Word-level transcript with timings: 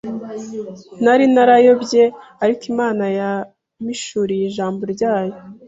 Nari 1.03 1.25
narayobye, 1.33 2.03
ariko 2.43 2.63
Imana 2.71 3.03
yampishuriye 3.17 4.43
ijambo 4.49 4.81
ryayo. 4.93 5.35